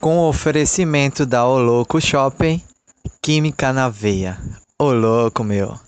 [0.00, 2.62] com o oferecimento da O Louco Shopping,
[3.22, 4.38] Química na Veia.
[4.78, 5.78] Ô louco, meu.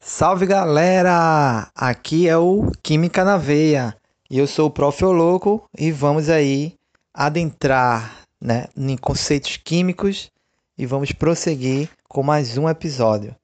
[0.00, 1.70] Salve galera!
[1.74, 3.96] Aqui é o Química na Veia
[4.30, 5.02] e eu sou o Prof.
[5.04, 6.74] Louco e vamos aí
[7.14, 10.30] adentrar né, em conceitos químicos
[10.76, 13.39] e vamos prosseguir com mais um episódio.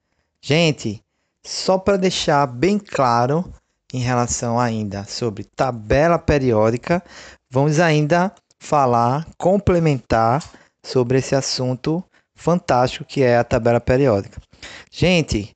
[0.49, 1.03] Gente,
[1.45, 3.53] só para deixar bem claro
[3.93, 7.03] em relação ainda sobre tabela periódica,
[7.51, 10.41] vamos ainda falar, complementar
[10.81, 12.01] sobre esse assunto
[12.33, 14.39] fantástico que é a tabela periódica.
[14.89, 15.51] Gente,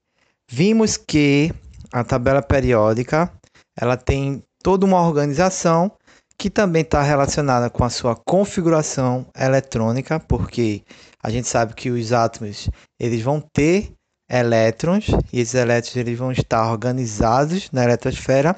[0.46, 1.54] vimos que
[1.94, 3.32] a tabela periódica
[3.80, 5.90] ela tem toda uma organização
[6.38, 10.84] que também está relacionada com a sua configuração eletrônica, porque
[11.24, 13.94] a gente sabe que os átomos eles vão ter
[14.32, 18.56] elétrons e esses elétrons eles vão estar organizados na eletrosfera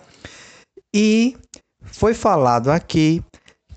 [0.93, 1.35] e
[1.81, 3.23] foi falado aqui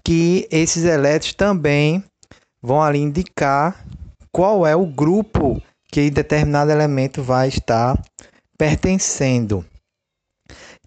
[0.04, 2.04] que esses elétrons também
[2.62, 3.84] vão ali indicar
[4.30, 7.98] qual é o grupo que determinado elemento vai estar
[8.58, 9.64] pertencendo.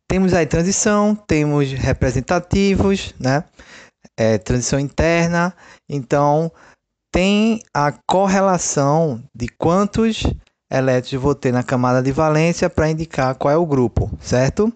[0.08, 3.44] Temos aí transição, temos representativos, né?
[4.18, 5.56] É, transição interna.
[5.88, 6.52] Então,
[7.12, 10.24] tem a correlação de quantos
[10.72, 14.72] elétrons ter na camada de valência para indicar qual é o grupo, certo?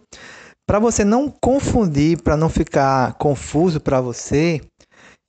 [0.66, 4.62] Para você não confundir, para não ficar confuso para você,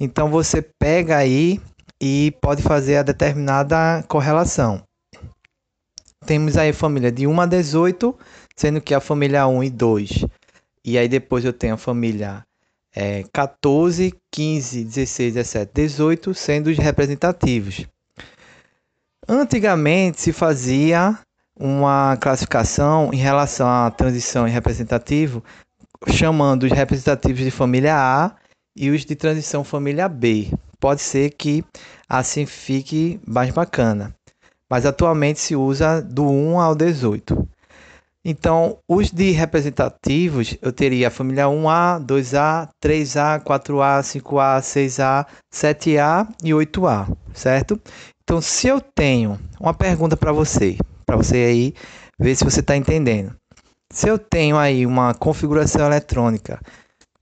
[0.01, 1.61] então você pega aí
[2.01, 4.83] e pode fazer a determinada correlação.
[6.25, 8.17] Temos aí a família de 1 a 18,
[8.57, 10.27] sendo que a família 1 e 2.
[10.85, 12.43] E aí depois eu tenho a família
[12.95, 17.87] é, 14, 15, 16, 17, 18, sendo os representativos.
[19.29, 21.19] Antigamente se fazia
[21.59, 25.43] uma classificação em relação à transição e representativo,
[26.09, 28.33] chamando os representativos de família A
[28.77, 30.51] e os de transição família B.
[30.79, 31.65] Pode ser que
[32.09, 34.15] assim fique mais bacana
[34.75, 37.49] mas atualmente se usa do 1 ao 18.
[38.25, 46.27] Então, os de representativos, eu teria a família 1A, 2A, 3A, 4A, 5A, 6A, 7A
[46.43, 47.79] e 8A, certo?
[48.25, 51.75] Então, se eu tenho uma pergunta para você, para você aí
[52.19, 53.37] ver se você está entendendo.
[53.93, 56.59] Se eu tenho aí uma configuração eletrônica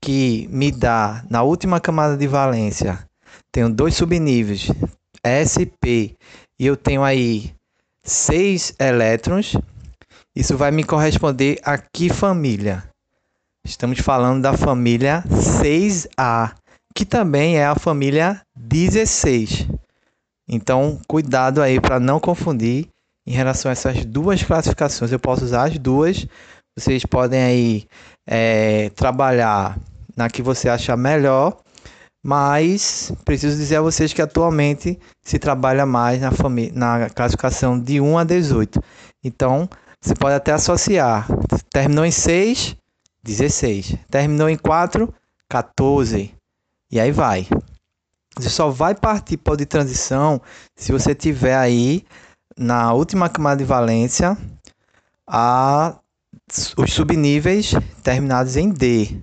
[0.01, 3.05] que me dá na última camada de valência,
[3.51, 4.71] tenho dois subníveis,
[5.23, 6.15] SP
[6.57, 7.53] e eu tenho aí
[8.03, 9.57] seis elétrons,
[10.35, 12.83] isso vai me corresponder a que família?
[13.65, 16.53] Estamos falando da família 6A,
[16.95, 19.67] que também é a família 16.
[20.47, 22.87] Então, cuidado aí para não confundir
[23.25, 25.11] em relação a essas duas classificações.
[25.11, 26.27] Eu posso usar as duas.
[26.77, 27.87] Vocês podem aí
[28.27, 29.77] é, trabalhar
[30.15, 31.63] na que você achar melhor
[32.25, 36.31] mas preciso dizer a vocês que atualmente se trabalha mais na,
[36.73, 38.81] na classificação de 1 a 18.
[39.21, 41.27] Então, você pode até associar.
[41.69, 42.77] Terminou em 6,
[43.21, 43.97] 16.
[44.09, 45.13] Terminou em 4,
[45.49, 46.33] 14.
[46.89, 47.45] E aí vai.
[48.37, 50.41] Você só vai partir para de transição
[50.75, 52.03] se você tiver aí
[52.57, 54.37] na última camada de valência
[55.27, 55.95] a,
[56.77, 57.73] os subníveis
[58.03, 59.19] terminados em D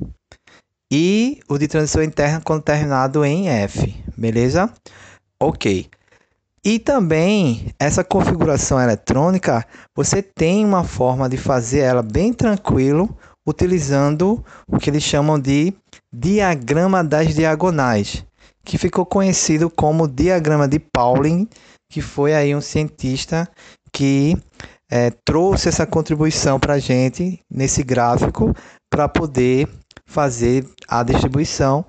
[0.91, 4.73] e o de transição interna quando terminado em F, beleza?
[5.39, 5.89] Ok.
[6.65, 13.17] E também essa configuração eletrônica, você tem uma forma de fazer ela bem tranquilo,
[13.47, 15.73] utilizando o que eles chamam de
[16.13, 18.25] diagrama das diagonais,
[18.71, 21.49] que ficou conhecido como diagrama de Pauling,
[21.91, 23.51] que foi aí um cientista
[23.93, 24.37] que
[24.89, 28.55] é, trouxe essa contribuição para a gente nesse gráfico
[28.89, 29.69] para poder
[30.07, 31.85] fazer a distribuição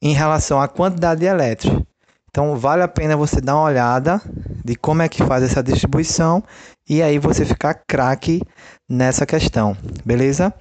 [0.00, 1.82] em relação à quantidade de elétrons.
[2.30, 4.18] Então vale a pena você dar uma olhada
[4.64, 6.42] de como é que faz essa distribuição
[6.88, 8.40] e aí você ficar craque
[8.88, 10.54] nessa questão, beleza?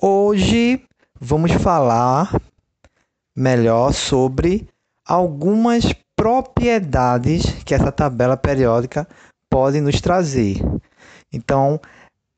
[0.00, 0.82] Hoje
[1.20, 2.34] vamos falar
[3.36, 4.66] melhor sobre
[5.08, 9.08] algumas propriedades que essa tabela periódica
[9.50, 10.58] pode nos trazer.
[11.32, 11.80] Então,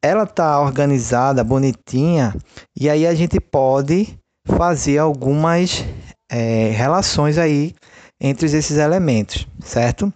[0.02, 2.34] ela tá organizada, bonitinha,
[2.78, 5.84] e aí a gente pode fazer algumas
[6.30, 7.74] é, relações aí
[8.20, 10.12] entre esses elementos, certo?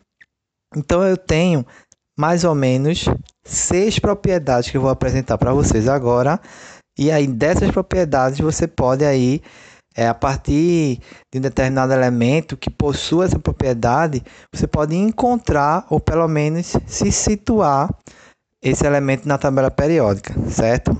[0.77, 1.67] Então eu tenho
[2.19, 3.05] mais ou menos
[3.45, 6.41] seis propriedades que eu vou apresentar para vocês agora,
[6.99, 9.43] e aí dessas propriedades você pode aí
[9.96, 11.00] é, a partir
[11.31, 17.12] de um determinado elemento que possua essa propriedade, você pode encontrar ou pelo menos se
[17.12, 17.88] situar
[18.61, 20.96] esse elemento na tabela periódica, certo?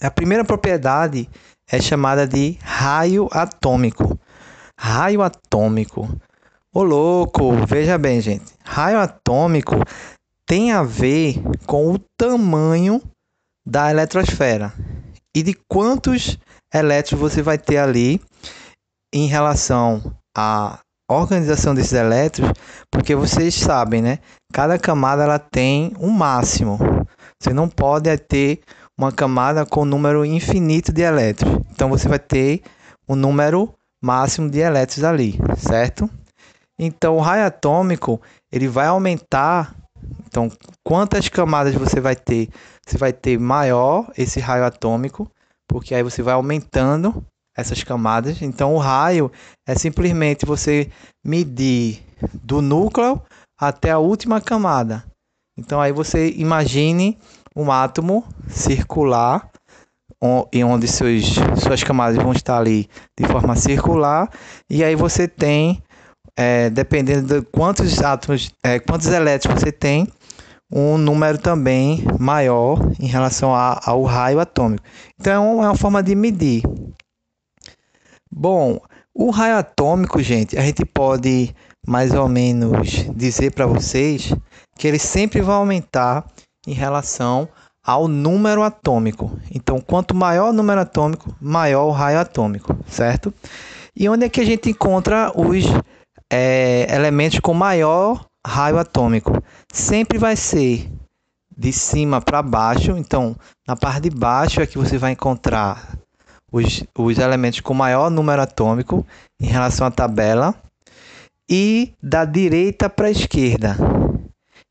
[0.00, 1.28] A primeira propriedade
[1.70, 4.18] é chamada de raio atômico.
[4.76, 6.08] Raio atômico.
[6.72, 8.54] Ô louco, veja bem, gente.
[8.64, 9.76] Raio atômico
[10.46, 13.00] tem a ver com o tamanho
[13.64, 14.72] da eletrosfera
[15.34, 16.38] e de quantos
[16.72, 18.20] elétrons você vai ter ali
[19.12, 20.78] em relação à
[21.08, 22.52] organização desses elétrons,
[22.90, 24.18] porque vocês sabem, né?
[24.52, 26.78] Cada camada ela tem um máximo.
[27.40, 28.60] Você não pode ter
[28.96, 31.62] uma camada com número infinito de elétrons.
[31.70, 32.62] Então você vai ter
[33.08, 36.08] um número máximo de elétrons ali, certo?
[36.78, 38.20] Então o raio atômico
[38.52, 39.74] ele vai aumentar.
[40.26, 40.50] Então
[40.84, 42.48] quantas camadas você vai ter?
[42.86, 45.30] Você vai ter maior esse raio atômico,
[45.70, 47.24] porque aí você vai aumentando
[47.56, 48.42] essas camadas.
[48.42, 49.30] Então, o raio
[49.66, 50.90] é simplesmente você
[51.24, 52.02] medir
[52.42, 53.22] do núcleo
[53.58, 55.04] até a última camada.
[55.56, 57.16] Então, aí você imagine
[57.54, 59.48] um átomo circular,
[60.52, 62.88] em onde seus, suas camadas vão estar ali
[63.18, 64.28] de forma circular,
[64.68, 65.82] e aí você tem,
[66.36, 70.08] é, dependendo de quantos átomos, é, quantos elétrons você tem,
[70.70, 74.84] um número também maior em relação a, ao raio atômico.
[75.18, 76.62] Então é uma forma de medir.
[78.30, 78.80] Bom,
[79.12, 81.54] o raio atômico, gente, a gente pode
[81.86, 84.32] mais ou menos dizer para vocês
[84.78, 86.24] que ele sempre vai aumentar
[86.66, 87.48] em relação
[87.84, 89.36] ao número atômico.
[89.52, 93.32] Então, quanto maior o número atômico, maior o raio atômico, certo?
[93.96, 95.64] E onde é que a gente encontra os
[96.30, 99.42] é, elementos com maior raio atômico?
[99.72, 100.90] Sempre vai ser
[101.56, 102.92] de cima para baixo.
[102.96, 105.98] Então, na parte de baixo é que você vai encontrar
[106.50, 109.06] os, os elementos com maior número atômico
[109.40, 110.54] em relação à tabela
[111.48, 113.76] e da direita para a esquerda.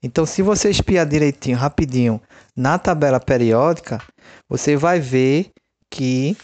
[0.01, 2.21] Então, se você espiar direitinho, rapidinho,
[2.56, 4.01] na tabela periódica,
[4.48, 5.51] você vai ver
[5.89, 6.38] que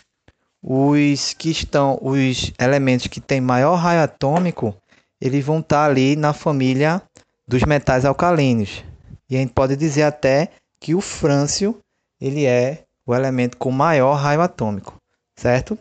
[0.62, 4.75] os que estão, os elementos que têm maior raio atômico,
[5.22, 7.01] eles vão estar ali na família
[7.48, 8.84] dos metais alcalinos.
[9.30, 10.50] E a gente pode dizer até
[10.80, 11.80] que o frâncio,
[12.20, 14.96] ele é o elemento com maior raio atômico
[15.36, 15.78] certo?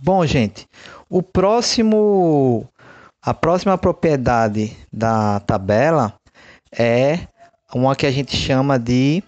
[0.00, 0.68] Bom, gente,
[1.08, 2.66] o próximo
[3.22, 6.14] a próxima propriedade da tabela
[6.70, 7.26] é
[7.74, 9.22] uma que a gente chama de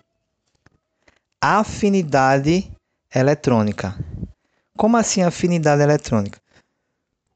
[1.40, 2.70] afinidade
[3.14, 3.98] eletrônica.
[4.76, 6.38] Como assim afinidade eletrônica?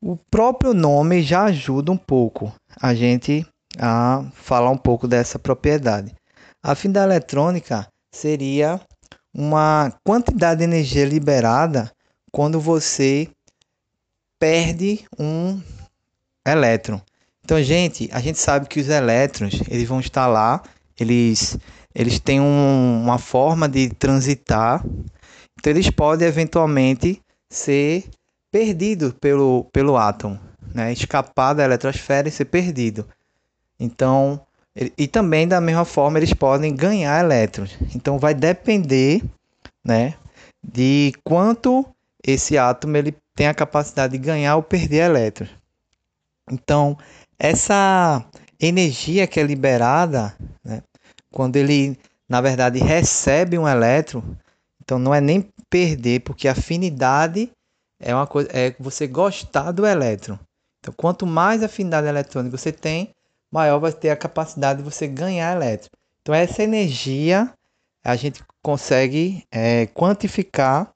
[0.00, 3.46] O próprio nome já ajuda um pouco a gente
[3.78, 6.14] a falar um pouco dessa propriedade.
[6.62, 8.80] A afinidade eletrônica seria
[9.32, 11.90] uma quantidade de energia liberada
[12.30, 13.28] quando você
[14.38, 15.60] perde um
[16.46, 17.00] elétron.
[17.44, 20.62] Então, gente, a gente sabe que os elétrons eles vão estar lá,
[20.98, 21.58] eles,
[21.94, 24.82] eles têm um, uma forma de transitar,
[25.58, 27.20] então eles podem eventualmente
[27.50, 28.04] ser
[28.50, 30.40] perdidos pelo, pelo átomo,
[30.74, 30.92] né?
[30.92, 33.06] escapar da eletrosfera e ser perdido.
[33.84, 34.40] Então,
[34.96, 37.76] e também da mesma forma eles podem ganhar elétrons.
[37.94, 39.22] Então vai depender,
[39.84, 40.14] né,
[40.62, 41.86] de quanto
[42.26, 45.50] esse átomo ele tem a capacidade de ganhar ou perder elétrons.
[46.50, 46.96] Então,
[47.38, 48.24] essa
[48.60, 50.34] energia que é liberada,
[50.64, 50.82] né,
[51.30, 51.98] quando ele,
[52.28, 54.22] na verdade, recebe um elétron,
[54.82, 57.50] então não é nem perder, porque afinidade
[58.00, 60.38] é uma coisa, é você gostar do elétron.
[60.80, 63.10] Então, quanto mais afinidade eletrônica você tem,
[63.54, 65.90] maior vai ter a capacidade de você ganhar elétron.
[66.20, 67.52] Então, essa energia
[68.04, 70.90] a gente consegue é, quantificar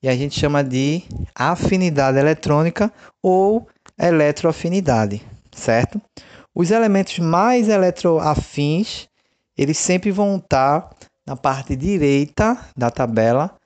[0.00, 1.02] e a gente chama de
[1.34, 3.66] afinidade eletrônica ou
[3.98, 5.20] eletroafinidade,
[5.50, 6.00] certo?
[6.54, 9.08] Os elementos mais eletroafins,
[9.58, 10.88] eles sempre vão estar
[11.26, 13.56] na parte direita da tabela,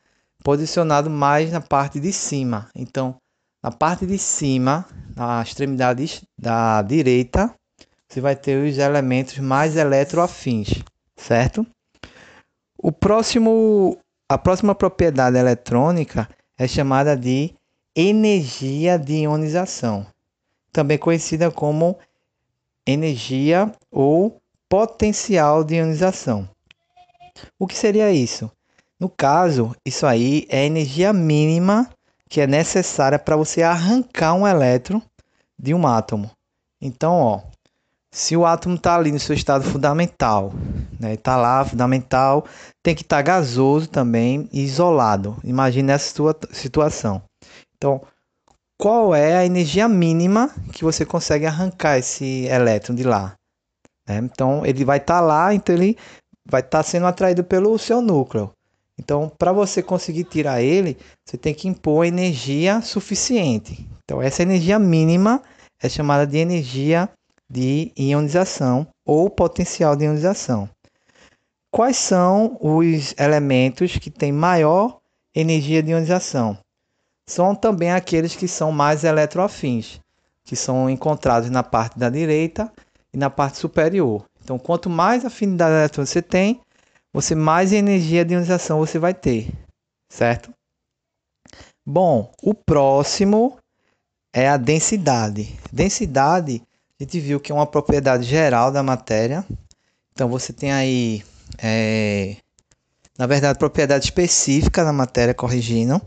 [0.42, 2.68] posicionado mais na parte de cima.
[2.74, 3.16] Então,
[3.62, 7.54] na parte de cima, na extremidade da direita,
[8.10, 10.82] você vai ter os elementos mais eletroafins,
[11.16, 11.64] certo?
[12.76, 13.96] O próximo
[14.28, 17.54] a próxima propriedade eletrônica é chamada de
[17.94, 20.06] energia de ionização,
[20.72, 21.98] também conhecida como
[22.86, 26.48] energia ou potencial de ionização.
[27.58, 28.50] O que seria isso?
[28.98, 31.88] No caso, isso aí é a energia mínima
[32.28, 35.00] que é necessária para você arrancar um elétron
[35.58, 36.30] de um átomo.
[36.80, 37.42] Então, ó,
[38.12, 40.52] se o átomo está ali no seu estado fundamental,
[40.98, 42.44] né, está lá fundamental,
[42.82, 45.36] tem que estar tá gasoso também e isolado.
[45.44, 47.22] Imagine essa sua situação.
[47.76, 48.02] Então,
[48.80, 53.34] qual é a energia mínima que você consegue arrancar esse elétron de lá?
[54.08, 54.18] Né?
[54.18, 55.96] Então, ele vai estar tá lá, então ele
[56.48, 58.50] vai estar tá sendo atraído pelo seu núcleo.
[58.98, 63.88] Então, para você conseguir tirar ele, você tem que impor energia suficiente.
[64.04, 65.42] Então, essa energia mínima
[65.82, 67.08] é chamada de energia
[67.50, 70.70] de ionização ou potencial de ionização.
[71.70, 75.00] Quais são os elementos que têm maior
[75.34, 76.56] energia de ionização?
[77.26, 80.00] São também aqueles que são mais eletroafins,
[80.44, 82.72] que são encontrados na parte da direita
[83.12, 84.24] e na parte superior.
[84.42, 86.60] Então, quanto mais afinidade eletrônica você tem,
[87.12, 89.52] você mais energia de ionização você vai ter,
[90.08, 90.52] certo?
[91.84, 93.58] Bom, o próximo
[94.32, 95.58] é a densidade.
[95.72, 96.62] Densidade,
[97.00, 99.42] a gente viu que é uma propriedade geral da matéria.
[100.12, 101.24] Então você tem aí,
[101.58, 102.36] é,
[103.18, 105.98] na verdade, propriedade específica da matéria, corrigindo.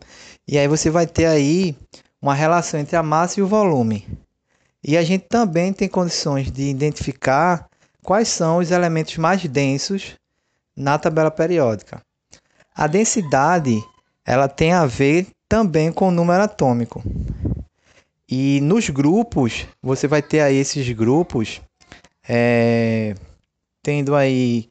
[0.48, 1.76] E aí você vai ter aí
[2.22, 4.08] uma relação entre a massa e o volume.
[4.84, 7.68] E a gente também tem condições de identificar
[8.04, 10.14] quais são os elementos mais densos
[10.78, 12.04] na tabela periódica.
[12.76, 13.84] A densidade
[14.24, 17.02] ela tem a ver também com o número atômico.
[18.36, 21.62] E nos grupos, você vai ter aí esses grupos
[22.28, 23.14] é,
[23.84, 24.70] tendo aí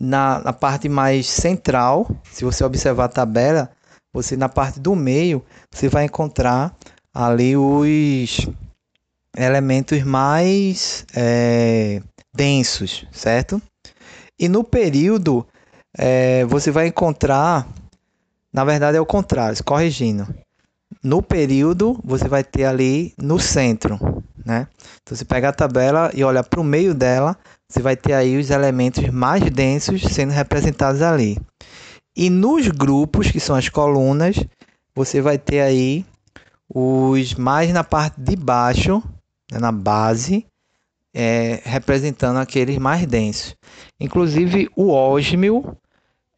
[0.00, 3.70] na, na parte mais central, se você observar a tabela,
[4.12, 6.76] você na parte do meio, você vai encontrar
[7.14, 8.48] ali os
[9.36, 12.02] elementos mais é,
[12.34, 13.62] densos, certo?
[14.36, 15.46] E no período,
[15.96, 17.64] é, você vai encontrar,
[18.52, 20.26] na verdade é o contrário, corrigindo.
[21.02, 23.98] No período, você vai ter ali no centro,
[24.44, 24.68] né?
[25.02, 27.36] Então, você pega a tabela e olha para o meio dela,
[27.68, 31.38] você vai ter aí os elementos mais densos sendo representados ali.
[32.16, 34.36] E nos grupos, que são as colunas,
[34.94, 36.06] você vai ter aí
[36.68, 39.02] os mais na parte de baixo,
[39.50, 40.46] né, na base,
[41.12, 43.56] é, representando aqueles mais densos.
[44.00, 45.76] Inclusive o ósmio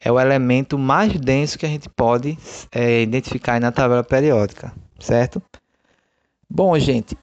[0.00, 2.38] é o elemento mais denso que a gente pode
[2.72, 5.42] é, identificar na tabela periódica, certo?
[6.48, 7.16] Bom, gente,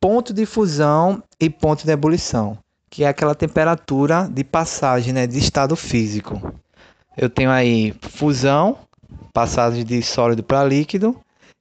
[0.00, 2.58] ponto de fusão e ponto de ebulição,
[2.88, 6.54] que é aquela temperatura de passagem né, de estado físico.
[7.16, 8.78] Eu tenho aí fusão,
[9.32, 11.18] passagem de sólido para líquido,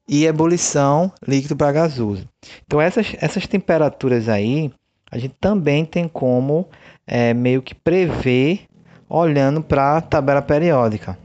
[0.08, 2.28] e ebulição, líquido para gasoso.
[2.66, 4.72] Então essas, essas temperaturas aí,
[5.12, 6.70] a gente também tem como
[7.06, 8.67] é, meio que prever
[9.10, 11.18] olhando para a tabela periódica.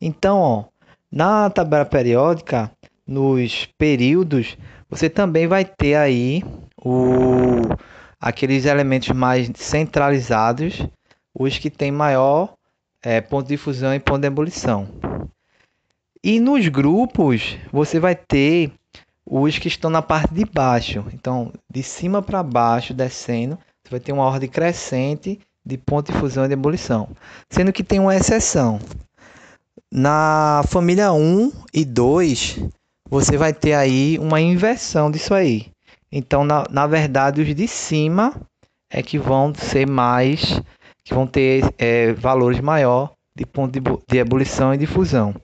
[0.00, 0.64] Então, ó,
[1.10, 2.70] na tabela periódica,
[3.06, 4.56] nos períodos,
[4.88, 6.42] você também vai ter aí
[6.76, 7.62] o,
[8.20, 10.86] aqueles elementos mais centralizados,
[11.34, 12.54] os que têm maior
[13.02, 14.88] é, ponto de fusão e ponto de ebulição.
[16.22, 18.72] E nos grupos, você vai ter
[19.26, 21.04] os que estão na parte de baixo.
[21.12, 26.18] Então, de cima para baixo, descendo, você vai ter uma ordem crescente de ponto de
[26.18, 27.08] fusão e de ebulição.
[27.50, 28.80] Sendo que tem uma exceção.
[29.90, 32.58] Na família 1 e 2,
[33.08, 35.70] você vai ter aí uma inversão disso aí.
[36.10, 38.34] Então, na, na verdade, os de cima
[38.90, 40.60] é que vão ser mais,
[41.04, 45.34] que vão ter é, valores maior de ponto de, de ebulição e de fusão.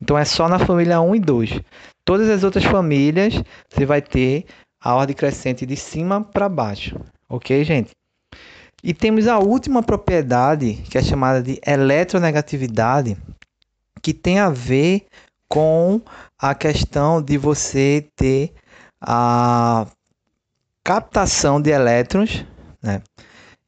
[0.00, 1.60] Então, é só na família 1 e 2.
[2.04, 4.46] Todas as outras famílias, você vai ter
[4.80, 6.96] a ordem crescente de cima para baixo.
[7.28, 7.90] Ok, gente?
[8.82, 13.16] E temos a última propriedade, que é chamada de eletronegatividade,
[14.00, 15.06] que tem a ver
[15.48, 16.00] com
[16.38, 18.52] a questão de você ter
[19.00, 19.86] a
[20.84, 22.44] captação de elétrons
[22.82, 23.02] né,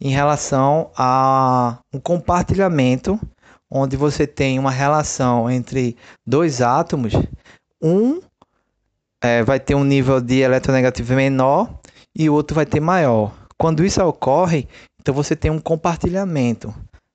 [0.01, 3.19] em relação a um compartilhamento
[3.71, 7.13] onde você tem uma relação entre dois átomos,
[7.81, 8.21] um
[9.23, 11.79] é, vai ter um nível de eletronegatividade menor
[12.15, 13.33] e o outro vai ter maior.
[13.57, 14.67] Quando isso ocorre,
[15.01, 16.75] então você tem um compartilhamento.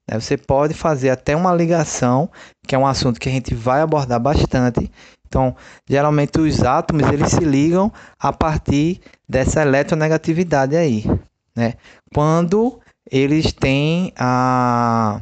[0.09, 0.19] Né?
[0.19, 2.29] Você pode fazer até uma ligação,
[2.67, 4.91] que é um assunto que a gente vai abordar bastante.
[5.27, 5.55] Então,
[5.87, 11.03] geralmente os átomos eles se ligam a partir dessa eletronegatividade aí,
[11.55, 11.73] né?
[12.13, 12.79] Quando
[13.11, 15.19] eles têm a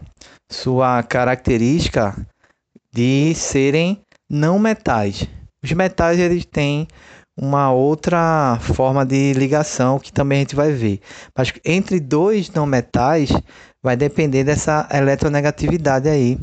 [0.51, 2.15] sua característica
[2.93, 5.27] de serem não metais.
[5.63, 6.88] Os metais eles têm
[7.37, 10.99] uma outra forma de ligação que também a gente vai ver.
[11.35, 13.29] Mas entre dois não metais
[13.81, 16.39] vai depender dessa eletronegatividade aí,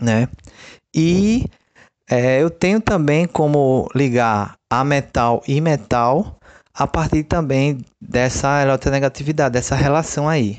[0.00, 0.28] né?
[0.94, 1.46] E
[2.10, 6.38] é, eu tenho também como ligar a metal e metal
[6.72, 10.58] a partir também dessa eletronegatividade, dessa relação aí.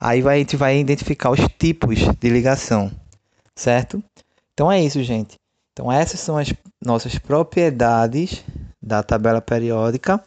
[0.00, 2.90] Aí vai, a gente vai identificar os tipos de ligação,
[3.54, 4.02] certo?
[4.54, 5.36] Então é isso, gente.
[5.72, 8.42] Então essas são as nossas propriedades
[8.90, 10.20] da tabela periódica.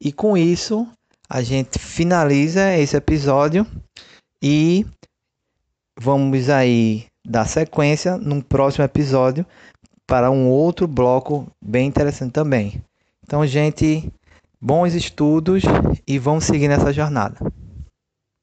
[0.00, 0.86] E com isso,
[1.28, 3.66] a gente finaliza esse episódio
[4.40, 4.86] e
[5.98, 9.44] vamos aí dar sequência num próximo episódio
[10.06, 12.80] para um outro bloco bem interessante também.
[13.24, 14.08] Então, gente,
[14.60, 15.64] bons estudos
[16.06, 17.38] e vamos seguir nessa jornada.